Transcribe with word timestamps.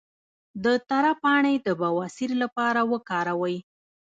د 0.63 0.65
تره 0.89 1.13
پاڼې 1.23 1.53
د 1.65 1.67
بواسیر 1.81 2.31
لپاره 2.43 2.81
وکاروئ 2.91 3.57